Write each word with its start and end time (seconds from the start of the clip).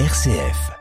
RCF. 0.00 0.72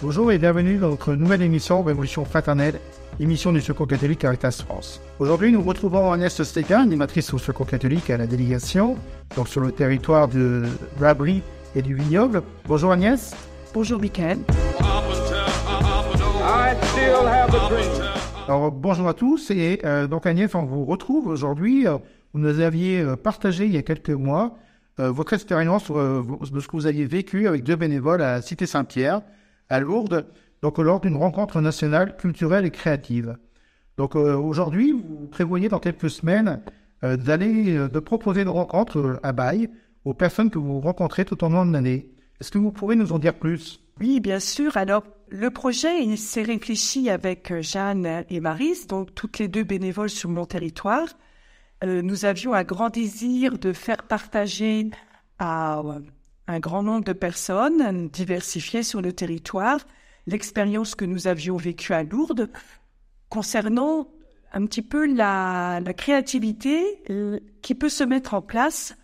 Bonjour 0.00 0.30
et 0.30 0.38
bienvenue 0.38 0.76
dans 0.78 0.90
notre 0.90 1.14
nouvelle 1.14 1.42
émission 1.42 1.82
Révolution 1.82 2.24
fraternelle, 2.24 2.78
émission 3.18 3.52
du 3.52 3.60
Secours 3.60 3.88
catholique 3.88 4.20
Caritas 4.20 4.62
France. 4.64 5.00
Aujourd'hui, 5.18 5.50
nous 5.50 5.62
retrouvons 5.62 6.12
Agnès 6.12 6.40
Stégan, 6.44 6.82
animatrice 6.82 7.34
au 7.34 7.38
Secours 7.38 7.66
catholique 7.66 8.08
à 8.08 8.16
la 8.16 8.28
délégation, 8.28 8.96
donc 9.34 9.48
sur 9.48 9.60
le 9.60 9.72
territoire 9.72 10.28
de 10.28 10.62
Rabry 11.00 11.42
et 11.74 11.82
du 11.82 11.96
Vignoble. 11.96 12.44
Bonjour 12.66 12.92
Agnès. 12.92 13.34
Bonjour 13.74 14.00
Michael. 14.00 14.38
I 16.48 16.76
still 16.92 17.26
have 17.26 17.52
a 17.52 17.68
dream. 17.68 18.15
Alors 18.48 18.70
bonjour 18.70 19.08
à 19.08 19.14
tous 19.14 19.50
et 19.50 19.80
euh, 19.84 20.06
donc 20.06 20.24
Agnès, 20.24 20.54
on 20.54 20.64
vous 20.64 20.84
retrouve 20.84 21.26
aujourd'hui. 21.26 21.88
Euh, 21.88 21.98
Vous 22.32 22.38
nous 22.38 22.60
aviez 22.60 23.00
euh, 23.00 23.16
partagé 23.16 23.66
il 23.66 23.72
y 23.72 23.76
a 23.76 23.82
quelques 23.82 24.10
mois 24.10 24.56
euh, 25.00 25.10
votre 25.10 25.32
expérience 25.32 25.90
euh, 25.90 26.22
de 26.52 26.60
ce 26.60 26.68
que 26.68 26.76
vous 26.76 26.86
aviez 26.86 27.06
vécu 27.06 27.48
avec 27.48 27.64
deux 27.64 27.74
bénévoles 27.74 28.22
à 28.22 28.40
Cité 28.42 28.66
Saint-Pierre, 28.66 29.22
à 29.68 29.80
Lourdes, 29.80 30.26
donc 30.62 30.78
lors 30.78 31.00
d'une 31.00 31.16
rencontre 31.16 31.60
nationale 31.60 32.16
culturelle 32.16 32.64
et 32.64 32.70
créative. 32.70 33.36
Donc 33.96 34.14
euh, 34.14 34.36
aujourd'hui, 34.36 34.92
vous 34.92 35.26
prévoyez 35.26 35.68
dans 35.68 35.80
quelques 35.80 36.10
semaines 36.10 36.60
d'aller, 37.02 37.74
de 37.88 37.98
proposer 37.98 38.42
une 38.42 38.48
rencontre 38.48 39.20
à 39.22 39.32
Baye 39.32 39.68
aux 40.04 40.14
personnes 40.14 40.50
que 40.50 40.58
vous 40.58 40.80
rencontrez 40.80 41.24
tout 41.24 41.42
au 41.44 41.48
long 41.48 41.66
de 41.66 41.72
l'année. 41.72 42.08
Est-ce 42.40 42.50
que 42.50 42.58
vous 42.58 42.72
pouvez 42.72 42.96
nous 42.96 43.12
en 43.12 43.18
dire 43.18 43.34
plus? 43.34 43.85
Oui, 44.00 44.20
bien 44.20 44.40
sûr. 44.40 44.76
Alors, 44.76 45.04
le 45.28 45.50
projet, 45.50 46.04
il 46.04 46.18
s'est 46.18 46.42
réfléchi 46.42 47.08
avec 47.08 47.50
euh, 47.50 47.62
Jeanne 47.62 48.24
et 48.28 48.40
Maris, 48.40 48.86
donc 48.86 49.14
toutes 49.14 49.38
les 49.38 49.48
deux 49.48 49.64
bénévoles 49.64 50.10
sur 50.10 50.28
mon 50.28 50.44
territoire. 50.44 51.08
Euh, 51.82 52.02
nous 52.02 52.26
avions 52.26 52.52
un 52.52 52.62
grand 52.62 52.90
désir 52.90 53.58
de 53.58 53.72
faire 53.72 54.02
partager 54.02 54.90
à 55.38 55.80
euh, 55.80 56.00
un 56.46 56.60
grand 56.60 56.82
nombre 56.82 57.04
de 57.04 57.14
personnes 57.14 58.08
diversifiées 58.08 58.82
sur 58.82 59.00
le 59.00 59.12
territoire 59.12 59.80
l'expérience 60.26 60.94
que 60.94 61.04
nous 61.04 61.26
avions 61.28 61.56
vécue 61.56 61.92
à 61.92 62.02
Lourdes 62.02 62.50
concernant 63.28 64.08
un 64.52 64.66
petit 64.66 64.82
peu 64.82 65.06
la, 65.06 65.80
la 65.80 65.94
créativité 65.94 67.02
qui 67.62 67.74
peut 67.76 67.88
se 67.88 68.02
mettre 68.02 68.34
en 68.34 68.42
place 68.42 68.96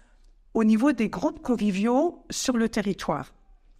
au 0.55 0.65
niveau 0.65 0.93
des 0.93 1.09
groupes 1.09 1.41
conviviaux 1.41 2.25
sur 2.31 2.56
le 2.56 2.69
territoire. 2.69 3.33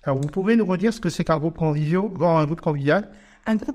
Alors 0.05 0.19
vous 0.21 0.29
pouvez 0.29 0.57
nous 0.57 0.67
redire 0.67 0.93
ce 0.93 1.01
que 1.01 1.09
c'est 1.09 1.25
qu'un 1.25 1.39
groupe 1.39 1.59
convivial, 1.59 2.03
un 2.21 2.45
groupe 2.45 2.61
convivial? 2.61 3.11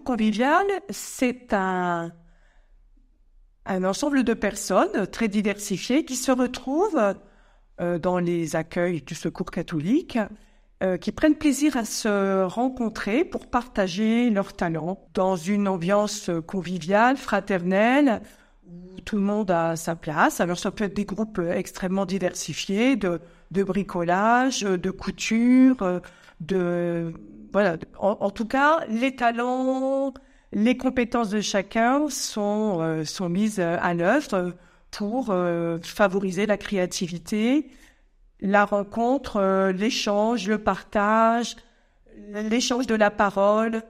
Convivial, 0.05 0.65
c'est 0.89 1.53
un, 1.53 2.11
un 3.65 3.83
ensemble 3.83 4.23
de 4.23 4.33
personnes 4.33 5.07
très 5.07 5.27
diversifiées 5.27 6.05
qui 6.05 6.15
se 6.15 6.31
retrouvent 6.31 7.15
euh, 7.79 7.99
dans 7.99 8.19
les 8.19 8.55
accueils 8.55 9.01
du 9.01 9.15
Secours 9.15 9.51
catholique, 9.51 10.17
euh, 10.83 10.97
qui 10.97 11.11
prennent 11.11 11.35
plaisir 11.35 11.75
à 11.77 11.85
se 11.85 12.43
rencontrer 12.43 13.23
pour 13.23 13.47
partager 13.47 14.29
leurs 14.29 14.53
talents 14.53 15.07
dans 15.13 15.35
une 15.35 15.67
ambiance 15.67 16.29
conviviale, 16.45 17.17
fraternelle, 17.17 18.21
où 18.67 18.99
tout 19.01 19.15
le 19.15 19.21
monde 19.21 19.49
a 19.49 19.75
sa 19.75 19.95
place. 19.95 20.41
Alors 20.41 20.59
ça 20.59 20.71
peut 20.71 20.83
être 20.83 20.95
des 20.95 21.05
groupes 21.05 21.39
extrêmement 21.39 22.05
diversifiés, 22.05 22.97
de 23.51 23.63
bricolage, 23.63 24.61
de 24.61 24.91
couture, 24.91 25.81
euh, 25.81 25.99
de 26.41 27.13
voilà. 27.53 27.77
En, 27.97 28.29
tout 28.29 28.45
cas, 28.45 28.81
les 28.89 29.15
talents, 29.15 30.13
les 30.51 30.77
compétences 30.77 31.29
de 31.29 31.41
chacun 31.41 32.09
sont 32.09 32.79
euh, 32.81 33.05
sont 33.05 33.29
mises 33.29 33.59
à 33.59 33.93
l'œuvre 33.93 34.53
pour 34.91 35.27
euh, 35.29 35.79
favoriser 35.81 36.45
la 36.45 36.57
créativité, 36.57 37.69
la 38.39 38.65
rencontre, 38.65 39.37
euh, 39.37 39.71
l'échange, 39.71 40.47
le 40.47 40.57
partage, 40.57 41.55
l'échange 42.31 42.87
de 42.87 42.95
la 42.95 43.11
parole. 43.11 43.83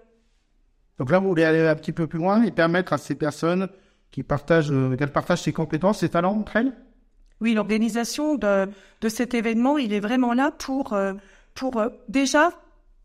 Donc 1.00 1.12
là, 1.12 1.20
vous 1.20 1.28
voulez 1.28 1.44
aller 1.44 1.66
un 1.66 1.76
petit 1.76 1.92
peu 1.92 2.08
plus 2.08 2.20
loin 2.20 2.44
et 2.44 2.52
permettre 2.52 2.94
à 2.94 2.98
ces 2.98 3.16
personnes 3.16 3.70
qui 4.12 4.24
partagent, 4.24 4.72
euh, 4.72 4.96
qu'elles 4.96 5.12
partagent 5.12 5.44
ses 5.44 5.54
compétences, 5.54 6.00
ses 6.00 6.10
talents 6.10 6.38
entre 6.38 6.56
elles? 6.56 6.74
Oui, 7.40 7.54
l'organisation 7.54 8.36
de, 8.36 8.70
cet 9.10 9.34
événement, 9.34 9.78
il 9.78 9.94
est 9.94 10.00
vraiment 10.00 10.34
là 10.34 10.52
pour, 10.52 10.94
euh, 10.94 11.14
pour 11.54 11.78
euh, 11.78 11.90
déjà 12.10 12.52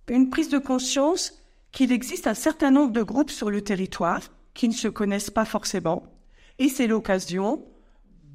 une 0.09 0.31
prise 0.31 0.48
de 0.48 0.59
conscience 0.59 1.43
qu'il 1.70 1.93
existe 1.93 2.26
un 2.26 2.34
certain 2.34 2.71
nombre 2.71 2.92
de 2.92 3.03
groupes 3.03 3.31
sur 3.31 3.50
le 3.50 3.62
territoire 3.62 4.21
qui 4.54 4.69
ne 4.69 4.75
se 4.75 4.88
connaissent 4.88 5.31
pas 5.31 5.44
forcément. 5.44 6.04
Et 6.59 6.69
c'est 6.69 6.87
l'occasion 6.87 7.65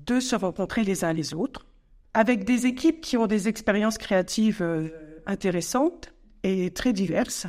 de 0.05 0.19
se 0.19 0.35
rencontrer 0.35 0.83
les 0.83 1.03
uns 1.03 1.13
les 1.13 1.33
autres 1.33 1.65
avec 2.13 2.45
des 2.45 2.65
équipes 2.65 3.01
qui 3.01 3.17
ont 3.17 3.27
des 3.27 3.47
expériences 3.47 3.97
créatives 3.97 4.61
euh, 4.61 4.89
intéressantes 5.25 6.13
et 6.43 6.71
très 6.71 6.93
diverses. 6.93 7.45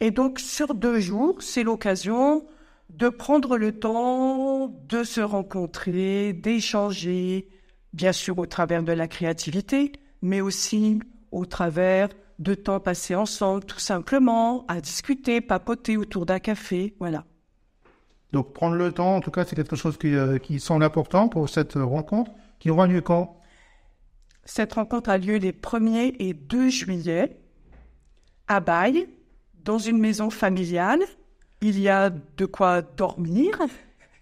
Et 0.00 0.10
donc, 0.10 0.38
sur 0.38 0.74
deux 0.74 1.00
jours, 1.00 1.42
c'est 1.42 1.62
l'occasion 1.62 2.46
de 2.90 3.08
prendre 3.08 3.56
le 3.56 3.78
temps 3.78 4.68
de 4.88 5.04
se 5.04 5.20
rencontrer, 5.20 6.32
d'échanger, 6.32 7.48
bien 7.92 8.12
sûr 8.12 8.38
au 8.38 8.46
travers 8.46 8.82
de 8.82 8.92
la 8.92 9.08
créativité, 9.08 9.92
mais 10.22 10.40
aussi 10.40 11.00
au 11.32 11.46
travers 11.46 12.08
de 12.38 12.54
temps 12.54 12.80
passés 12.80 13.14
ensemble, 13.14 13.64
tout 13.64 13.78
simplement, 13.78 14.64
à 14.66 14.80
discuter, 14.80 15.40
papoter 15.40 15.96
autour 15.96 16.26
d'un 16.26 16.38
café, 16.38 16.94
voilà. 16.98 17.24
Donc 18.32 18.52
prendre 18.52 18.74
le 18.74 18.90
temps, 18.90 19.16
en 19.16 19.20
tout 19.20 19.30
cas, 19.30 19.44
c'est 19.44 19.54
quelque 19.54 19.76
chose 19.76 19.96
qui, 19.96 20.14
euh, 20.14 20.38
qui 20.38 20.58
semble 20.58 20.82
important 20.82 21.28
pour 21.28 21.48
cette 21.48 21.74
rencontre, 21.74 22.32
qui 22.58 22.70
aura 22.70 22.86
lieu 22.86 23.00
quand? 23.00 23.40
Cette 24.44 24.74
rencontre 24.74 25.10
a 25.10 25.18
lieu 25.18 25.36
les 25.36 25.52
1er 25.52 26.16
et 26.18 26.34
2 26.34 26.68
juillet 26.68 27.38
à 28.48 28.60
Baye, 28.60 29.08
dans 29.62 29.78
une 29.78 29.98
maison 29.98 30.30
familiale. 30.30 31.00
Il 31.66 31.80
y 31.80 31.88
a 31.88 32.10
de 32.10 32.44
quoi 32.44 32.82
dormir, 32.82 33.58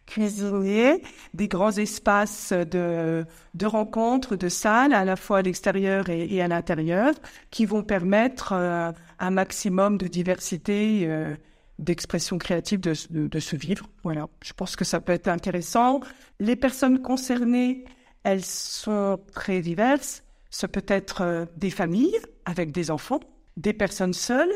cuisiner, 0.06 1.02
des 1.34 1.48
grands 1.48 1.72
espaces 1.72 2.52
de, 2.52 3.26
de 3.54 3.66
rencontres, 3.66 4.36
de 4.36 4.48
salles, 4.48 4.94
à 4.94 5.04
la 5.04 5.16
fois 5.16 5.38
à 5.38 5.42
l'extérieur 5.42 6.08
et, 6.08 6.40
à 6.40 6.46
l'intérieur, 6.46 7.12
qui 7.50 7.66
vont 7.66 7.82
permettre 7.82 8.52
euh, 8.52 8.92
un 9.18 9.30
maximum 9.32 9.98
de 9.98 10.06
diversité, 10.06 11.00
euh, 11.02 11.34
d'expression 11.80 12.38
créative 12.38 12.78
de 12.78 13.40
se 13.40 13.56
vivre. 13.56 13.88
Voilà, 14.04 14.28
je 14.44 14.52
pense 14.52 14.76
que 14.76 14.84
ça 14.84 15.00
peut 15.00 15.12
être 15.12 15.26
intéressant. 15.26 15.98
Les 16.38 16.54
personnes 16.54 17.02
concernées, 17.02 17.86
elles 18.22 18.44
sont 18.44 19.18
très 19.32 19.62
diverses. 19.62 20.22
Ce 20.50 20.66
peut 20.66 20.86
être 20.86 21.22
euh, 21.22 21.46
des 21.56 21.70
familles 21.70 22.20
avec 22.44 22.70
des 22.70 22.92
enfants, 22.92 23.18
des 23.56 23.72
personnes 23.72 24.14
seules, 24.14 24.54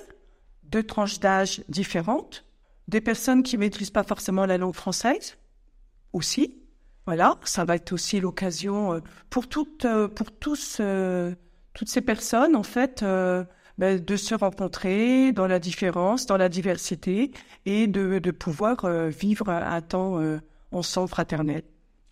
deux 0.62 0.84
tranches 0.84 1.18
d'âge 1.18 1.64
différentes, 1.68 2.45
des 2.88 3.00
personnes 3.00 3.42
qui 3.42 3.58
maîtrisent 3.58 3.90
pas 3.90 4.04
forcément 4.04 4.46
la 4.46 4.58
langue 4.58 4.74
française 4.74 5.36
aussi. 6.12 6.62
Voilà, 7.06 7.38
ça 7.44 7.64
va 7.64 7.76
être 7.76 7.92
aussi 7.92 8.20
l'occasion 8.20 8.94
euh, 8.94 9.00
pour 9.30 9.48
toutes, 9.48 9.84
euh, 9.84 10.08
pour 10.08 10.32
tous, 10.32 10.78
euh, 10.80 11.34
toutes 11.72 11.88
ces 11.88 12.00
personnes 12.00 12.56
en 12.56 12.64
fait 12.64 13.04
ben, 13.78 14.02
de 14.02 14.16
se 14.16 14.34
rencontrer 14.34 15.32
dans 15.32 15.46
la 15.46 15.58
différence, 15.58 16.26
dans 16.26 16.36
la 16.36 16.48
diversité 16.48 17.30
et 17.64 17.86
de, 17.86 18.18
de 18.18 18.30
pouvoir 18.30 18.88
vivre 19.08 19.50
un 19.50 19.82
temps 19.82 20.20
ensemble 20.72 21.08
fraternel. 21.08 21.62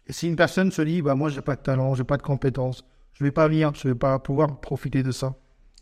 Et 0.07 0.13
si 0.13 0.29
une 0.29 0.37
personne 0.37 0.71
se 0.71 0.83
dit, 0.83 1.01
bah, 1.01 1.15
moi, 1.15 1.31
j'ai 1.31 1.41
pas 1.41 1.57
de 1.57 1.63
talent, 1.63 1.95
j'ai 1.95 2.05
pas 2.05 2.19
de 2.19 2.23
compétences, 2.23 2.85
je 3.15 3.25
vais 3.25 3.31
pas 3.31 3.49
venir, 3.49 3.73
je 3.75 3.89
vais 3.89 3.95
pas 3.95 4.19
pouvoir 4.19 4.61
profiter 4.61 5.03
de 5.03 5.11
ça. 5.11 5.35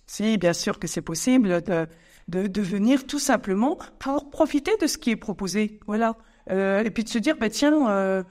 Si, 0.06 0.38
bien 0.38 0.52
sûr 0.52 0.78
que 0.78 0.86
c'est 0.86 1.02
possible 1.02 1.60
de, 2.28 2.46
de, 2.46 2.62
venir 2.62 3.06
tout 3.06 3.18
simplement 3.18 3.78
pour 3.98 4.30
profiter 4.30 4.72
de 4.80 4.86
ce 4.86 4.98
qui 4.98 5.10
est 5.10 5.16
proposé. 5.16 5.80
Voilà. 5.86 6.16
Euh, 6.50 6.82
et 6.82 6.90
puis 6.90 7.04
de 7.04 7.08
se 7.08 7.18
dire, 7.18 7.36
bah, 7.38 7.50
tiens, 7.50 7.88
euh, 7.88 8.22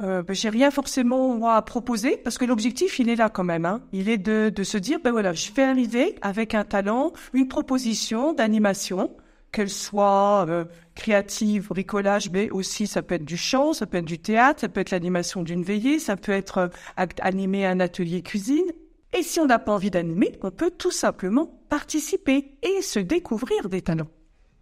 euh, 0.00 0.22
bah, 0.22 0.32
j'ai 0.32 0.48
rien 0.48 0.70
forcément 0.70 1.34
moi, 1.36 1.56
à 1.56 1.62
proposer, 1.62 2.16
parce 2.16 2.38
que 2.38 2.44
l'objectif, 2.44 2.98
il 2.98 3.08
est 3.08 3.16
là 3.16 3.28
quand 3.28 3.44
même. 3.44 3.64
Hein. 3.64 3.82
Il 3.92 4.08
est 4.08 4.18
de, 4.18 4.50
de 4.54 4.62
se 4.62 4.78
dire, 4.78 5.00
ben 5.02 5.10
voilà, 5.10 5.32
je 5.32 5.52
vais 5.52 5.64
arriver 5.64 6.16
avec 6.22 6.54
un 6.54 6.64
talent, 6.64 7.12
une 7.34 7.48
proposition 7.48 8.32
d'animation, 8.32 9.14
qu'elle 9.52 9.68
soit 9.68 10.46
euh, 10.48 10.64
créative, 10.94 11.68
bricolage, 11.68 12.30
mais 12.30 12.50
aussi 12.50 12.86
ça 12.86 13.02
peut 13.02 13.16
être 13.16 13.24
du 13.24 13.36
chant, 13.36 13.74
ça 13.74 13.86
peut 13.86 13.98
être 13.98 14.06
du 14.06 14.18
théâtre, 14.18 14.60
ça 14.60 14.68
peut 14.68 14.80
être 14.80 14.90
l'animation 14.90 15.42
d'une 15.42 15.62
veillée, 15.62 15.98
ça 15.98 16.16
peut 16.16 16.32
être 16.32 16.58
euh, 16.58 17.06
animer 17.20 17.66
un 17.66 17.78
atelier 17.78 18.22
cuisine. 18.22 18.72
Et 19.14 19.22
si 19.22 19.40
on 19.40 19.46
n'a 19.46 19.58
pas 19.58 19.72
envie 19.72 19.90
d'animer, 19.90 20.32
on 20.42 20.50
peut 20.50 20.70
tout 20.70 20.90
simplement 20.90 21.46
participer 21.68 22.56
et 22.62 22.80
se 22.80 22.98
découvrir 22.98 23.68
des 23.68 23.82
talents. 23.82 24.08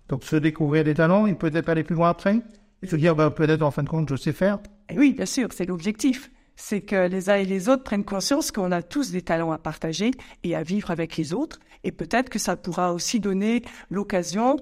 Donc 0.09 0.25
se 0.25 0.35
découvrir 0.35 0.83
des 0.83 0.95
talents, 0.95 1.27
et 1.27 1.35
peut-être 1.35 1.69
aller 1.69 1.85
plus 1.85 1.95
loin 1.95 2.11
après, 2.11 2.41
et 2.83 2.87
se 2.87 2.97
dire, 2.97 3.15
bah, 3.15 3.31
peut-être 3.31 3.63
en 3.63 3.71
fin 3.71 3.85
de 3.85 3.89
compte, 3.89 4.09
je 4.09 4.17
sais 4.17 4.33
faire. 4.33 4.59
Et 4.89 4.99
oui, 4.99 5.13
bien 5.13 5.27
sûr, 5.27 5.49
c'est 5.53 5.67
l'objectif. 5.67 6.33
C'est 6.57 6.81
que 6.81 7.09
les 7.09 7.31
uns 7.31 7.37
et 7.37 7.45
les 7.45 7.69
autres 7.69 7.85
prennent 7.85 8.05
conscience 8.05 8.51
qu'on 8.51 8.73
a 8.73 8.83
tous 8.83 9.13
des 9.13 9.23
talents 9.23 9.53
à 9.53 9.59
partager 9.59 10.11
et 10.43 10.57
à 10.57 10.65
vivre 10.65 10.91
avec 10.91 11.17
les 11.17 11.33
autres. 11.33 11.61
Et 11.85 11.93
peut-être 11.93 12.29
que 12.29 12.41
ça 12.41 12.57
pourra 12.57 12.93
aussi 12.93 13.21
donner 13.21 13.63
l'occasion 13.89 14.57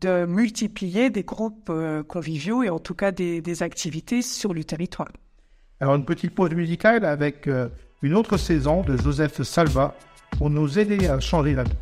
de 0.00 0.26
multiplier 0.26 1.08
des 1.08 1.22
groupes 1.22 1.70
euh, 1.70 2.02
conviviaux 2.02 2.62
et 2.62 2.68
en 2.68 2.78
tout 2.78 2.94
cas 2.94 3.12
des, 3.12 3.40
des 3.40 3.62
activités 3.62 4.20
sur 4.20 4.52
le 4.52 4.64
territoire. 4.64 5.10
Alors 5.78 5.94
une 5.94 6.04
petite 6.04 6.34
pause 6.34 6.50
musicale 6.50 7.06
avec 7.06 7.46
euh, 7.46 7.68
une 8.02 8.14
autre 8.14 8.38
saison 8.38 8.82
de 8.82 8.96
Joseph 8.96 9.42
Salva 9.42 9.94
pour 10.38 10.48
nous 10.48 10.78
aider 10.78 11.06
à 11.06 11.20
changer 11.20 11.54
la 11.54 11.64
vie. 11.64 11.72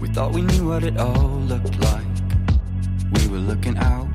We 0.00 0.08
thought 0.14 0.32
we 0.32 0.42
knew 0.42 0.68
what 0.68 0.82
it 0.82 0.96
all 0.98 1.40
looked 1.46 1.76
like. 1.80 2.06
We 3.12 3.26
were 3.28 3.40
looking 3.40 3.76
out 3.76 4.08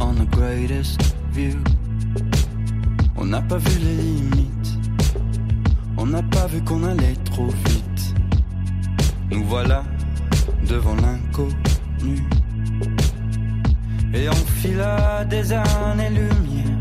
on 0.00 0.14
the 0.14 0.26
greatest 0.30 1.00
view. 1.32 1.56
On 3.16 3.24
n'a 3.24 3.40
pas 3.40 3.56
vu 3.56 3.78
les 3.80 3.96
limites. 3.96 4.78
On 5.96 6.06
n'a 6.06 6.22
pas 6.22 6.46
vu 6.46 6.62
qu'on 6.62 6.84
allait 6.84 7.16
trop 7.24 7.48
vite. 7.48 8.14
Nous 9.30 9.44
voilà 9.44 9.82
devant 10.68 10.94
l'inconnu. 10.94 12.22
Et 14.14 14.28
on 14.28 14.46
fila 14.60 15.24
des 15.24 15.52
années-lumière 15.52 16.77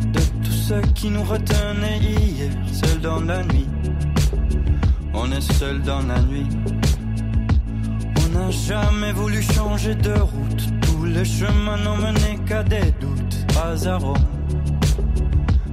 ce 0.68 0.82
qui 0.96 1.10
nous 1.10 1.24
retenait 1.24 2.00
hier, 2.00 2.52
seul 2.74 3.00
dans 3.00 3.22
la 3.22 3.42
nuit. 3.44 3.70
On 5.14 5.32
est 5.32 5.54
seul 5.54 5.82
dans 5.82 6.02
la 6.02 6.20
nuit. 6.22 6.50
On 8.22 8.28
n'a 8.38 8.52
jamais 8.52 9.14
voulu 9.14 9.42
changer 9.42 9.96
de 9.96 10.12
route. 10.12 10.64
Tous 10.82 11.06
les 11.06 11.24
chemins 11.24 11.78
n'ont 11.78 11.96
mené 11.96 12.38
qu'à 12.46 12.64
des 12.64 12.92
doutes. 13.00 13.38
Rome. 14.04 14.28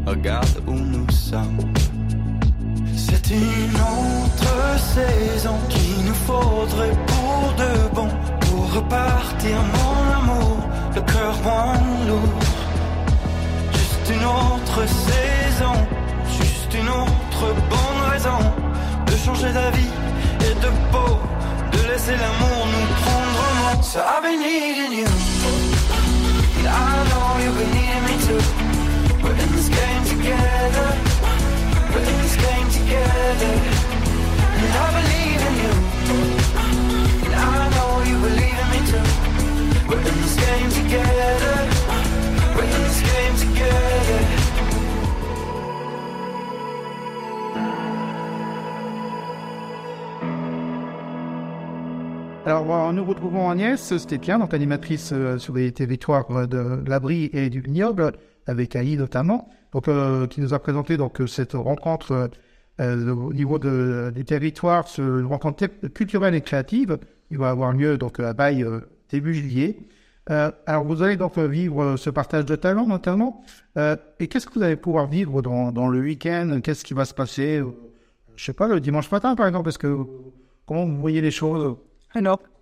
Regarde 0.06 0.58
où 0.66 0.74
nous 0.74 1.10
sommes. 1.10 1.58
C'est 2.94 3.30
une 3.30 3.78
autre 3.96 4.56
saison 4.94 5.56
qu'il 5.70 6.04
nous 6.06 6.20
faudrait 6.28 6.96
pour 7.08 7.54
de 7.62 7.94
bon. 7.96 8.08
Pour 8.46 8.74
repartir, 8.74 9.56
mon 9.76 9.96
amour, 10.20 10.58
le 10.94 11.00
cœur 11.00 11.34
moins 11.42 12.06
lourd. 12.06 12.43
Juste 14.06 14.20
une 14.20 14.26
autre 14.26 14.86
saison, 14.86 15.72
juste 16.28 16.74
une 16.74 16.88
autre 16.90 17.54
bonne 17.70 18.10
raison 18.10 18.38
de 19.06 19.16
changer 19.16 19.50
d'avis 19.50 19.88
et 20.40 20.54
de 20.54 20.68
peau, 20.92 21.18
de 21.72 21.90
laisser 21.90 22.12
l'amour 22.12 22.66
nous 22.66 22.86
prendre 23.00 23.78
en 23.78 23.82
So 23.82 24.00
I've 24.00 24.22
been 24.22 24.40
needing 24.40 24.92
you, 24.92 25.06
and 26.58 26.68
I 26.68 27.04
know 27.08 27.38
you've 27.44 27.56
been 27.56 27.72
needing 27.72 28.04
me 28.04 28.16
too. 28.26 28.42
We're 29.22 29.38
in 29.42 29.52
this 29.52 29.68
game 29.70 30.04
together, 30.04 30.88
we're 31.94 32.04
in 32.04 32.18
this 32.20 32.36
game 32.36 32.68
together, 32.68 33.52
and 34.60 34.70
I 34.74 34.90
believe 35.00 35.40
in 35.48 35.54
you, 35.64 36.43
Alors 52.64 52.86
bon, 52.86 52.92
nous 52.94 53.04
retrouvons 53.04 53.50
Agnès 53.50 53.94
Stépian, 53.98 54.38
donc 54.38 54.54
animatrice 54.54 55.10
euh, 55.12 55.36
sur 55.36 55.52
les 55.52 55.70
territoires 55.72 56.30
euh, 56.30 56.46
de 56.46 56.82
l'Abri 56.88 57.28
et 57.34 57.50
du 57.50 57.60
Vignoble, 57.60 58.12
avec 58.46 58.74
AI 58.74 58.96
notamment, 58.96 59.50
donc 59.74 59.86
euh, 59.86 60.26
qui 60.26 60.40
nous 60.40 60.54
a 60.54 60.58
présenté 60.58 60.96
donc 60.96 61.20
euh, 61.20 61.26
cette 61.26 61.52
rencontre 61.52 62.12
euh, 62.12 62.28
euh, 62.80 63.14
au 63.14 63.34
niveau 63.34 63.58
de, 63.58 64.10
des 64.14 64.24
territoires, 64.24 64.88
ce, 64.88 65.02
une 65.02 65.26
rencontre 65.26 65.66
culturelle 65.88 66.34
et 66.34 66.40
créative, 66.40 66.98
qui 67.28 67.36
va 67.36 67.50
avoir 67.50 67.74
lieu 67.74 67.98
donc 67.98 68.18
à 68.18 68.34
euh, 68.40 68.80
début 69.10 69.34
juillet. 69.34 69.76
Euh, 70.30 70.50
alors 70.64 70.84
vous 70.84 71.02
allez 71.02 71.16
donc 71.16 71.36
euh, 71.36 71.46
vivre 71.46 71.82
euh, 71.82 71.96
ce 71.98 72.08
partage 72.08 72.46
de 72.46 72.56
talents 72.56 72.86
notamment. 72.86 73.44
Euh, 73.76 73.94
et 74.20 74.26
qu'est-ce 74.26 74.46
que 74.46 74.54
vous 74.54 74.62
allez 74.62 74.76
pouvoir 74.76 75.06
vivre 75.06 75.42
dans, 75.42 75.70
dans 75.70 75.88
le 75.88 76.00
week-end? 76.00 76.60
Qu'est-ce 76.64 76.82
qui 76.84 76.94
va 76.94 77.04
se 77.04 77.12
passer? 77.12 77.58
Euh, 77.58 77.66
Je 78.36 78.44
sais 78.46 78.54
pas, 78.54 78.68
le 78.68 78.80
dimanche 78.80 79.10
matin 79.10 79.34
par 79.34 79.48
exemple, 79.48 79.64
parce 79.64 79.76
que 79.78 79.98
comment 80.64 80.86
vous 80.86 80.96
voyez 80.96 81.20
les 81.20 81.30
choses? 81.30 81.76
Alors, 82.14 82.40
euh, 82.40 82.53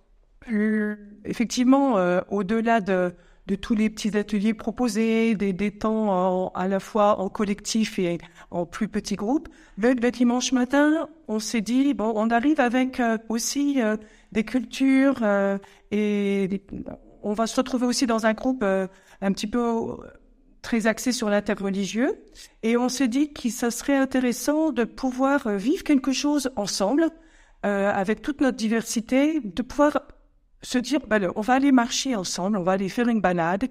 effectivement, 1.25 1.97
euh, 1.97 2.21
au-delà 2.29 2.81
de, 2.81 3.13
de 3.47 3.55
tous 3.55 3.75
les 3.75 3.89
petits 3.89 4.17
ateliers 4.17 4.53
proposés, 4.53 5.35
des, 5.35 5.53
des 5.53 5.71
temps 5.71 6.09
en- 6.09 6.47
à 6.49 6.67
la 6.67 6.79
fois 6.79 7.19
en 7.19 7.29
collectif 7.29 7.99
et 7.99 8.17
en 8.51 8.65
plus 8.65 8.87
petits 8.87 9.15
groupes, 9.15 9.49
le, 9.77 9.93
le 9.93 10.11
dimanche 10.11 10.51
matin, 10.51 11.07
on 11.27 11.39
s'est 11.39 11.61
dit, 11.61 11.93
bon, 11.93 12.11
on 12.15 12.29
arrive 12.29 12.59
avec 12.59 12.99
euh, 12.99 13.17
aussi 13.29 13.81
euh, 13.81 13.97
des 14.31 14.43
cultures 14.43 15.19
euh, 15.23 15.57
et 15.91 16.61
on 17.21 17.33
va 17.33 17.47
se 17.47 17.55
retrouver 17.55 17.85
aussi 17.85 18.05
dans 18.05 18.25
un 18.25 18.33
groupe 18.33 18.63
euh, 18.63 18.87
un 19.21 19.31
petit 19.31 19.47
peu 19.47 19.59
euh, 19.59 19.95
très 20.61 20.87
axé 20.87 21.11
sur 21.11 21.29
l'interreligieux. 21.29 22.23
Et 22.63 22.77
on 22.77 22.89
s'est 22.89 23.07
dit 23.07 23.33
que 23.33 23.49
ça 23.49 23.71
serait 23.71 23.97
intéressant 23.97 24.71
de 24.71 24.83
pouvoir 24.85 25.49
vivre 25.49 25.83
quelque 25.83 26.11
chose 26.13 26.51
ensemble, 26.55 27.09
euh, 27.65 27.91
avec 27.91 28.21
toute 28.21 28.41
notre 28.41 28.57
diversité, 28.57 29.39
de 29.41 29.61
pouvoir 29.61 30.01
se 30.63 30.77
dire, 30.77 30.99
ben, 31.07 31.29
on 31.35 31.41
va 31.41 31.53
aller 31.53 31.71
marcher 31.71 32.15
ensemble, 32.15 32.57
on 32.57 32.63
va 32.63 32.73
aller 32.73 32.89
faire 32.89 33.07
une 33.07 33.21
balade, 33.21 33.69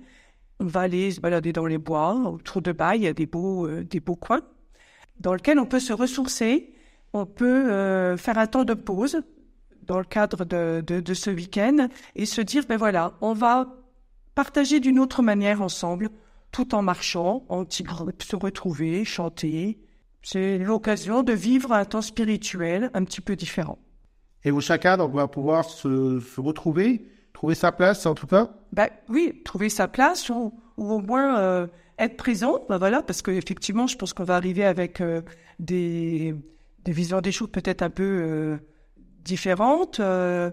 on 0.60 0.66
va 0.66 0.80
aller 0.80 1.10
se 1.10 1.20
balader 1.20 1.52
dans 1.52 1.66
les 1.66 1.78
bois, 1.78 2.14
autour 2.14 2.62
de 2.62 2.72
Baille, 2.72 3.00
il 3.00 3.04
y 3.04 3.08
a 3.08 3.14
des 3.14 3.26
beaux, 3.26 3.66
euh, 3.66 3.84
des 3.84 4.00
beaux 4.00 4.16
coins, 4.16 4.42
dans 5.18 5.34
lesquels 5.34 5.58
on 5.58 5.66
peut 5.66 5.80
se 5.80 5.92
ressourcer, 5.92 6.74
on 7.12 7.26
peut 7.26 7.70
euh, 7.70 8.16
faire 8.16 8.38
un 8.38 8.46
temps 8.46 8.64
de 8.64 8.74
pause 8.74 9.22
dans 9.82 9.98
le 9.98 10.04
cadre 10.04 10.44
de, 10.44 10.82
de, 10.86 11.00
de 11.00 11.14
ce 11.14 11.30
week-end 11.30 11.88
et 12.14 12.26
se 12.26 12.40
dire, 12.40 12.64
ben 12.68 12.76
voilà, 12.76 13.14
on 13.20 13.32
va 13.32 13.74
partager 14.34 14.80
d'une 14.80 14.98
autre 14.98 15.22
manière 15.22 15.62
ensemble, 15.62 16.10
tout 16.52 16.74
en 16.74 16.82
marchant, 16.82 17.44
en 17.48 17.64
se 17.68 18.36
retrouver, 18.36 19.04
chanter. 19.04 19.78
C'est 20.22 20.58
l'occasion 20.58 21.22
de 21.22 21.32
vivre 21.32 21.72
un 21.72 21.84
temps 21.84 22.02
spirituel 22.02 22.90
un 22.94 23.04
petit 23.04 23.20
peu 23.20 23.34
différent. 23.34 23.78
Et 24.44 24.50
où 24.50 24.60
chacun 24.60 24.96
donc, 24.96 25.14
va 25.14 25.28
pouvoir 25.28 25.64
se, 25.64 26.20
se 26.20 26.40
retrouver, 26.40 27.06
trouver 27.32 27.54
sa 27.54 27.72
place 27.72 28.06
en 28.06 28.14
tout 28.14 28.26
cas. 28.26 28.50
Ben 28.72 28.88
oui, 29.08 29.40
trouver 29.44 29.68
sa 29.68 29.88
place 29.88 30.28
ou, 30.30 30.52
ou 30.76 30.92
au 30.92 31.00
moins 31.00 31.38
euh, 31.38 31.66
être 31.98 32.16
présent, 32.16 32.64
ben 32.68 32.78
voilà, 32.78 33.02
parce 33.02 33.22
qu'effectivement, 33.22 33.86
je 33.86 33.96
pense 33.96 34.12
qu'on 34.12 34.24
va 34.24 34.36
arriver 34.36 34.64
avec 34.64 35.00
euh, 35.00 35.22
des, 35.58 36.34
des 36.84 36.92
visions 36.92 37.20
des 37.20 37.32
choses 37.32 37.50
peut-être 37.50 37.82
un 37.82 37.90
peu 37.90 38.02
euh, 38.02 38.56
différentes. 39.24 40.00
euh, 40.00 40.50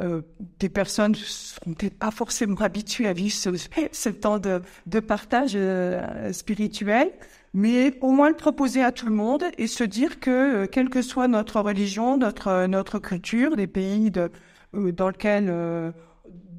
euh, 0.00 0.22
des 0.60 0.68
personnes 0.68 1.14
seront 1.14 1.74
peut-être 1.74 1.98
pas 1.98 2.10
forcément 2.10 2.56
habituées 2.60 3.06
à 3.08 3.12
vivre 3.12 3.34
ce, 3.34 3.50
ce 3.92 4.08
temps 4.08 4.38
de, 4.38 4.62
de 4.86 5.00
partage 5.00 5.52
euh, 5.54 6.32
spirituel, 6.32 7.10
mais 7.52 7.98
au 8.00 8.12
moins 8.12 8.28
le 8.28 8.36
proposer 8.36 8.82
à 8.82 8.92
tout 8.92 9.06
le 9.06 9.14
monde 9.14 9.44
et 9.58 9.66
se 9.66 9.84
dire 9.84 10.20
que, 10.20 10.30
euh, 10.64 10.66
quelle 10.66 10.88
que 10.88 11.02
soit 11.02 11.28
notre 11.28 11.60
religion, 11.60 12.16
notre, 12.16 12.48
euh, 12.48 12.66
notre 12.66 12.98
culture, 12.98 13.56
les 13.56 13.66
pays 13.66 14.10
de, 14.10 14.30
euh, 14.74 14.92
dans 14.92 15.08
lesquels 15.08 15.48
euh, 15.48 15.90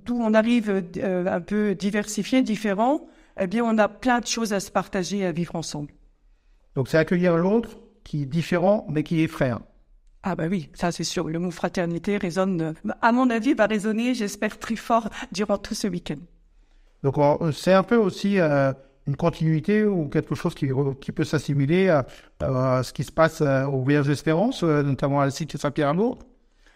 d'où 0.06 0.16
on 0.20 0.34
arrive 0.34 0.84
un 1.06 1.42
peu 1.42 1.76
diversifié, 1.76 2.42
différent, 2.42 3.08
eh 3.40 3.48
bien, 3.48 3.64
on 3.64 3.78
a 3.78 3.88
plein 3.88 4.20
de 4.20 4.28
choses 4.28 4.52
à 4.54 4.60
se 4.60 4.72
partager 4.72 5.20
et 5.20 5.26
à 5.26 5.32
vivre 5.32 5.56
ensemble. 5.56 5.94
Donc 6.76 6.88
c'est 6.88 6.98
accueillir 6.98 7.38
l'autre 7.38 7.78
qui 8.04 8.24
est 8.24 8.26
différent 8.26 8.86
mais 8.90 9.04
qui 9.04 9.22
est 9.24 9.28
frère. 9.28 9.60
Ah 10.24 10.36
bah 10.36 10.46
oui, 10.50 10.70
ça 10.74 10.92
c'est 10.92 11.04
sûr. 11.04 11.28
Le 11.30 11.40
mot 11.40 11.52
fraternité 11.52 12.18
résonne, 12.18 12.74
à 13.02 13.12
mon 13.12 13.30
avis, 13.30 13.54
va 13.54 13.66
résonner, 13.66 14.14
j'espère, 14.14 14.60
très 14.60 14.76
fort 14.76 15.10
durant 15.32 15.58
tout 15.58 15.74
ce 15.74 15.88
week-end. 15.88 16.20
Donc 17.04 17.18
on- 17.18 17.52
c'est 17.52 17.74
un 17.74 17.82
peu 17.84 17.96
aussi 17.96 18.38
une 19.08 19.16
continuité 19.16 19.84
ou 19.84 20.08
quelque 20.08 20.36
chose 20.36 20.54
qui, 20.54 20.68
peut 21.12 21.24
s'assimiler 21.24 21.90
à, 21.90 22.06
ce 22.84 22.94
qui 22.94 23.04
se 23.04 23.12
passe 23.12 23.42
euh, 23.42 23.66
au 23.66 23.82
voyage 23.82 24.08
d'espérance, 24.08 24.64
euh, 24.64 24.84
notamment 24.84 25.22
à 25.22 25.26
la 25.26 25.32
cité 25.32 25.58
Saint-Pierre-à-Lourdes, 25.58 26.24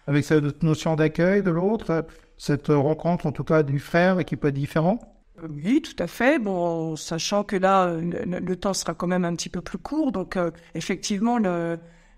avec 0.07 0.25
cette 0.25 0.63
notion 0.63 0.95
d'accueil 0.95 1.43
de 1.43 1.51
l'autre, 1.51 2.05
cette 2.37 2.67
rencontre 2.67 3.25
en 3.25 3.31
tout 3.31 3.43
cas 3.43 3.63
du 3.63 3.79
frère 3.79 4.23
qui 4.25 4.35
peut 4.35 4.49
être 4.49 4.55
différent. 4.55 4.99
Oui, 5.49 5.81
tout 5.81 6.01
à 6.01 6.07
fait. 6.07 6.39
Bon, 6.39 6.95
sachant 6.95 7.43
que 7.43 7.55
là, 7.55 7.87
euh, 7.87 8.01
le, 8.25 8.55
temps 8.55 8.73
sera 8.73 8.93
quand 8.93 9.07
même 9.07 9.25
un 9.25 9.35
petit 9.35 9.49
peu 9.49 9.61
plus 9.61 9.77
court, 9.77 10.11
donc 10.11 10.37
effectivement, 10.73 11.39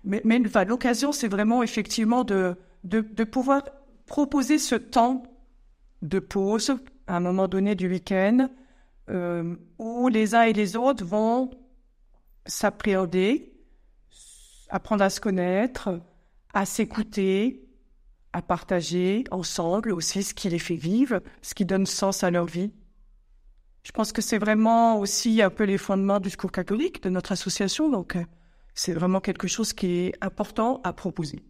mais, 0.04 0.22
l'occasion, 0.66 1.12
c'est 1.12 1.28
vraiment 1.28 1.62
effectivement 1.62 2.24
de 2.24 3.24
pouvoir 3.24 3.62
proposer 4.06 4.58
ce 4.58 4.74
temps 4.74 5.22
de 6.02 6.18
pause 6.18 6.76
à 7.06 7.16
un 7.16 7.20
moment 7.20 7.48
donné 7.48 7.74
du 7.74 7.88
week-end 7.88 8.48
euh, 9.10 9.56
où 9.78 10.08
les 10.08 10.34
uns 10.34 10.42
et 10.42 10.52
les 10.52 10.76
autres 10.76 11.04
vont 11.04 11.50
s'appréhender, 12.46 13.52
apprendre 14.70 15.04
à 15.04 15.10
se 15.10 15.20
connaître, 15.20 16.00
à 16.54 16.64
s'écouter, 16.66 17.68
à 18.32 18.42
partager 18.42 19.24
ensemble 19.30 19.92
aussi 19.92 20.22
ce 20.22 20.34
qui 20.34 20.48
les 20.48 20.58
fait 20.58 20.74
vivre, 20.74 21.20
ce 21.42 21.54
qui 21.54 21.64
donne 21.64 21.86
sens 21.86 22.22
à 22.22 22.30
leur 22.30 22.46
vie. 22.46 22.72
Je 23.82 23.92
pense 23.92 24.12
que 24.12 24.20
c'est 24.20 24.38
vraiment 24.38 24.98
aussi 24.98 25.40
un 25.40 25.50
peu 25.50 25.64
les 25.64 25.78
fondements 25.78 26.20
du 26.20 26.28
discours 26.28 26.52
catholique 26.52 27.02
de 27.02 27.08
notre 27.08 27.32
association, 27.32 27.88
donc 27.88 28.16
euh, 28.16 28.24
c'est 28.74 28.92
vraiment 28.92 29.20
quelque 29.20 29.48
chose 29.48 29.72
qui 29.72 29.86
est 29.86 30.12
important 30.20 30.80
à 30.84 30.92
proposer. 30.92 31.42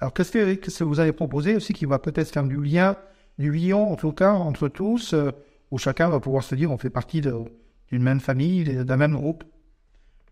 Alors 0.00 0.12
qu'est-ce 0.12 0.32
que, 0.32 0.54
qu'est-ce 0.54 0.80
que 0.80 0.84
vous 0.84 1.00
avez 1.00 1.12
proposé 1.12 1.56
aussi 1.56 1.72
qui 1.72 1.86
va 1.86 1.98
peut-être 1.98 2.30
faire 2.30 2.44
du 2.44 2.62
lien, 2.62 2.96
du 3.38 3.50
lien 3.50 3.76
en 3.76 3.96
tout 3.96 4.12
cas 4.12 4.32
entre 4.32 4.68
tous, 4.68 5.12
euh, 5.12 5.32
où 5.70 5.78
chacun 5.78 6.08
va 6.08 6.20
pouvoir 6.20 6.42
se 6.42 6.54
dire 6.54 6.70
on 6.70 6.78
fait 6.78 6.90
partie 6.90 7.20
d'une 7.20 8.02
même 8.02 8.20
famille, 8.20 8.64
d'un 8.64 8.96
même 8.96 9.14
groupe. 9.14 9.44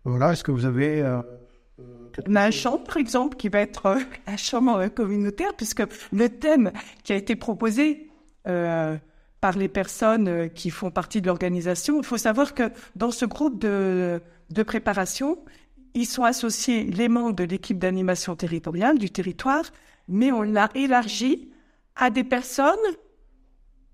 Voilà, 0.03 0.33
est-ce 0.33 0.43
que 0.43 0.51
vous 0.51 0.65
avez... 0.65 1.01
Euh, 1.01 1.21
on 2.27 2.35
a 2.35 2.43
un 2.43 2.51
chant, 2.51 2.77
par 2.77 2.97
exemple, 2.97 3.35
qui 3.35 3.49
va 3.49 3.59
être 3.59 3.85
euh, 3.87 3.99
un 4.27 4.37
chant 4.37 4.79
euh, 4.79 4.87
communautaire, 4.87 5.53
puisque 5.55 5.83
le 6.11 6.29
thème 6.29 6.71
qui 7.03 7.13
a 7.13 7.15
été 7.15 7.35
proposé 7.35 8.09
euh, 8.47 8.95
par 9.41 9.57
les 9.57 9.67
personnes 9.67 10.49
qui 10.51 10.69
font 10.69 10.91
partie 10.91 11.21
de 11.21 11.27
l'organisation, 11.27 11.97
il 11.97 12.05
faut 12.05 12.17
savoir 12.17 12.53
que 12.53 12.71
dans 12.95 13.11
ce 13.11 13.25
groupe 13.25 13.59
de, 13.59 14.21
de 14.49 14.63
préparation, 14.63 15.37
ils 15.93 16.05
sont 16.05 16.23
associés 16.23 16.85
les 16.85 17.09
membres 17.09 17.35
de 17.35 17.43
l'équipe 17.43 17.77
d'animation 17.77 18.35
territoriale 18.35 18.97
du 18.97 19.09
territoire, 19.09 19.65
mais 20.07 20.31
on 20.31 20.41
l'a 20.41 20.69
élargi 20.75 21.49
à 21.95 22.09
des 22.09 22.23
personnes 22.23 22.75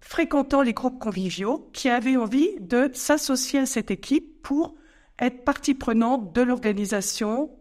fréquentant 0.01 0.61
les 0.61 0.73
groupes 0.73 0.99
conviviaux 0.99 1.69
qui 1.73 1.87
avaient 1.87 2.17
envie 2.17 2.49
de 2.59 2.89
s'associer 2.93 3.59
à 3.59 3.65
cette 3.65 3.91
équipe 3.91 4.41
pour 4.41 4.75
être 5.19 5.45
partie 5.45 5.75
prenante 5.75 6.33
de 6.35 6.41
l'organisation, 6.41 7.51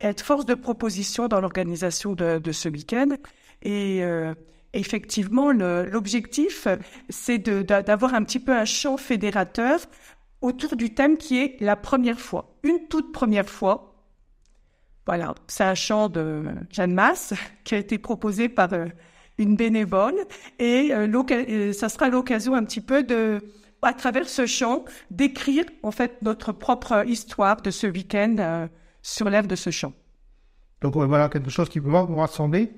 être 0.00 0.20
force 0.22 0.44
de 0.44 0.54
proposition 0.54 1.26
dans 1.26 1.40
l'organisation 1.40 2.14
de, 2.14 2.52
ce 2.52 2.68
week-end. 2.68 3.16
Et 3.62 4.04
euh, 4.04 4.34
effectivement, 4.74 5.50
l'objectif, 5.50 6.68
c'est 7.08 7.38
d'avoir 7.38 8.14
un 8.14 8.22
petit 8.22 8.38
peu 8.38 8.52
un 8.52 8.66
champ 8.66 8.98
fédérateur 8.98 9.80
autour 10.42 10.76
du 10.76 10.94
thème 10.94 11.16
qui 11.16 11.38
est 11.38 11.56
la 11.60 11.76
première 11.76 12.20
fois, 12.20 12.54
une 12.62 12.86
toute 12.88 13.12
première 13.12 13.48
fois. 13.48 13.94
Voilà, 15.06 15.34
c'est 15.46 15.64
un 15.64 15.74
chant 15.74 16.08
de 16.08 16.44
Jeanne 16.70 16.92
Masse 16.92 17.32
qui 17.64 17.74
a 17.74 17.78
été 17.78 17.96
proposé 17.96 18.48
par 18.48 18.72
euh, 18.74 18.86
une 19.38 19.56
bénévole 19.56 20.16
et 20.58 20.90
euh, 20.92 21.72
ça 21.72 21.88
sera 21.88 22.08
l'occasion 22.08 22.54
un 22.54 22.64
petit 22.64 22.80
peu 22.80 23.02
de, 23.02 23.40
à 23.82 23.92
travers 23.92 24.28
ce 24.28 24.46
chant, 24.46 24.84
d'écrire 25.10 25.64
en 25.82 25.90
fait 25.90 26.22
notre 26.22 26.52
propre 26.52 27.04
histoire 27.06 27.60
de 27.62 27.70
ce 27.70 27.86
week-end 27.86 28.68
sur 29.02 29.30
l'œuvre 29.30 29.48
de 29.48 29.56
ce 29.56 29.70
chant. 29.70 29.92
Donc 30.80 30.96
voilà 30.96 31.28
quelque 31.28 31.50
chose 31.50 31.68
qui 31.68 31.78
va 31.78 32.02
vous 32.02 32.16
rassembler, 32.16 32.72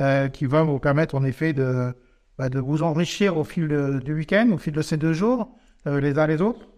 euh, 0.00 0.28
qui 0.28 0.46
va 0.46 0.62
vous 0.62 0.78
permettre 0.78 1.14
en 1.14 1.24
effet 1.24 1.52
de, 1.52 1.92
bah, 2.38 2.48
de 2.48 2.58
vous 2.58 2.82
enrichir 2.82 3.36
au 3.36 3.44
fil 3.44 4.00
du 4.02 4.14
week-end, 4.14 4.50
au 4.52 4.58
fil 4.58 4.72
de 4.72 4.82
ces 4.82 4.96
deux 4.96 5.12
jours, 5.12 5.54
euh, 5.86 6.00
les 6.00 6.18
uns 6.18 6.26
les 6.26 6.40
autres. 6.40 6.68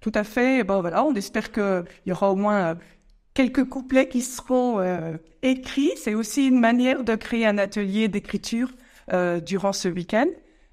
Tout 0.00 0.12
à 0.14 0.24
fait. 0.24 0.64
Bon 0.64 0.80
voilà, 0.80 1.04
on 1.04 1.14
espère 1.14 1.52
qu'il 1.52 1.84
y 2.06 2.12
aura 2.12 2.30
au 2.30 2.36
moins 2.36 2.58
euh, 2.58 2.74
quelques 3.36 3.64
couplets 3.64 4.08
qui 4.08 4.22
seront 4.22 4.80
écrits. 5.42 5.92
C'est 5.96 6.14
aussi 6.14 6.46
une 6.48 6.58
manière 6.58 7.04
de 7.04 7.14
créer 7.14 7.46
un 7.46 7.58
atelier 7.58 8.08
d'écriture 8.08 8.72
durant 9.44 9.72
ce 9.72 9.88
week-end. 9.88 10.26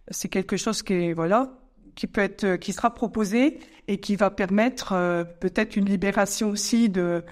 C'est 0.10 0.29
quelque 0.29 0.58
chose 0.58 0.82
qui 0.82 1.13
voilà 1.13 1.51
qui 1.96 2.08
peut 2.08 2.22
être 2.22 2.55
qui 2.55 2.74
sera 2.74 2.93
proposé 2.93 3.60
et 3.88 3.98
qui 3.98 4.15
va 4.15 4.32
permettre 4.32 4.96
peut-être 5.39 5.75
une 5.75 5.86
libération 5.86 6.50
aussi 6.50 6.89
de 6.89 7.24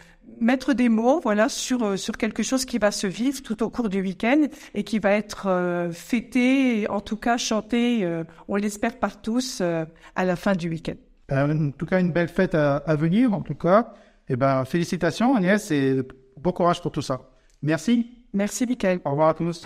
mettre 0.41 0.73
des 0.73 0.89
mots 0.89 1.19
voilà 1.21 1.47
sur 1.47 1.83
euh, 1.83 1.97
sur 1.97 2.17
quelque 2.17 2.43
chose 2.43 2.65
qui 2.65 2.79
va 2.79 2.91
se 2.91 3.07
vivre 3.07 3.41
tout 3.41 3.63
au 3.63 3.69
cours 3.69 3.89
du 3.89 4.01
week-end 4.01 4.47
et 4.73 4.83
qui 4.83 4.99
va 4.99 5.11
être 5.11 5.47
euh, 5.47 5.91
fêté 5.91 6.89
en 6.89 6.99
tout 6.99 7.15
cas 7.15 7.37
chanté 7.37 7.99
euh, 8.03 8.23
on 8.47 8.55
l'espère 8.55 8.97
par 8.97 9.21
tous 9.21 9.61
à 9.61 10.25
la 10.25 10.35
fin 10.35 10.53
du 10.53 10.69
week-end. 10.69 10.95
en 11.31 11.71
tout 11.71 11.85
cas 11.85 11.99
une 11.99 12.11
belle 12.11 12.27
fête 12.27 12.55
à, 12.55 12.95
venir 12.95 13.33
en 13.33 13.41
tout 13.41 13.55
cas 13.55 13.93
eh 14.33 14.37
ben 14.37 14.63
félicitations 14.63 15.35
Agnès 15.35 15.71
et 15.71 16.01
bon 16.37 16.51
courage 16.53 16.81
pour 16.81 16.91
tout 16.91 17.01
ça. 17.01 17.19
Merci. 17.61 18.07
Merci 18.33 18.65
Michael. 18.65 19.01
Au 19.03 19.11
revoir 19.11 19.29
à 19.29 19.33
tous. 19.33 19.65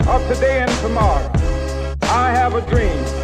Of 0.00 0.28
today 0.28 0.62
and 0.62 0.72
tomorrow, 0.82 1.20
I 2.02 2.32
have 2.34 2.54
a 2.54 2.60
dream. 2.62 3.17